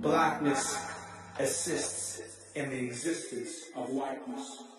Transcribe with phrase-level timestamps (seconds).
[0.00, 0.78] blackness
[1.38, 2.22] assists
[2.54, 4.69] in the existence of whiteness.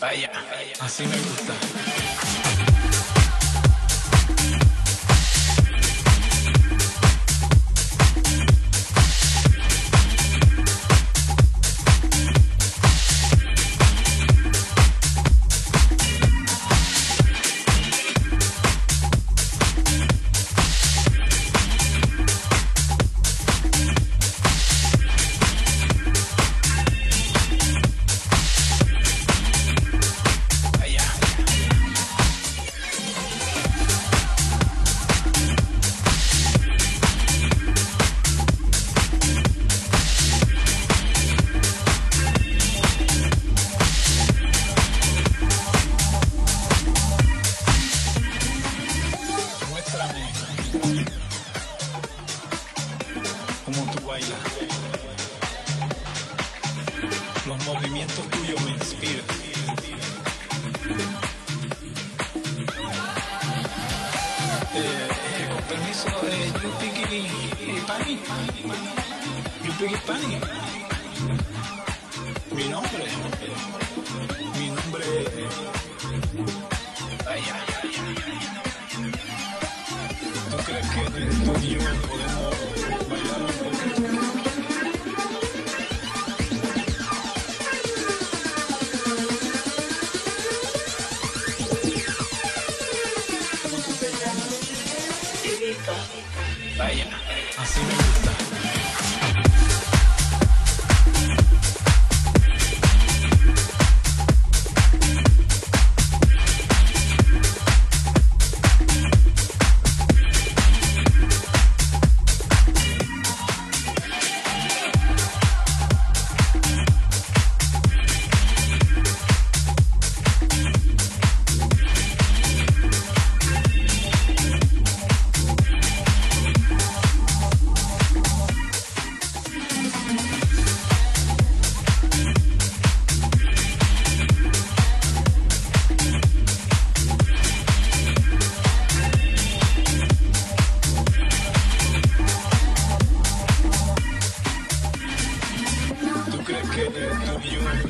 [0.00, 0.30] Vaya,
[0.80, 1.69] así me gusta.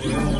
[0.02, 0.39] Thank.